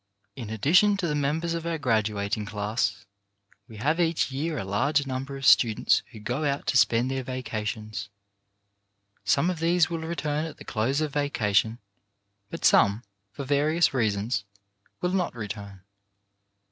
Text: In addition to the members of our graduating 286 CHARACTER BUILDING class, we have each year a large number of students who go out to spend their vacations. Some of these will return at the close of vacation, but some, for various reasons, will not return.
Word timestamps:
In 0.35 0.49
addition 0.49 0.97
to 0.97 1.07
the 1.07 1.13
members 1.13 1.53
of 1.53 1.63
our 1.67 1.77
graduating 1.77 2.47
286 2.47 3.03
CHARACTER 3.03 3.09
BUILDING 3.67 3.67
class, 3.67 3.67
we 3.67 3.85
have 3.85 3.99
each 3.99 4.31
year 4.31 4.57
a 4.57 4.65
large 4.65 5.05
number 5.05 5.37
of 5.37 5.45
students 5.45 6.01
who 6.09 6.19
go 6.19 6.43
out 6.43 6.65
to 6.65 6.75
spend 6.77 7.11
their 7.11 7.21
vacations. 7.21 8.09
Some 9.23 9.51
of 9.51 9.59
these 9.59 9.91
will 9.91 9.99
return 9.99 10.45
at 10.45 10.57
the 10.57 10.65
close 10.65 11.01
of 11.01 11.13
vacation, 11.13 11.77
but 12.49 12.65
some, 12.65 13.03
for 13.31 13.45
various 13.45 13.93
reasons, 13.93 14.43
will 15.01 15.11
not 15.13 15.35
return. 15.35 15.83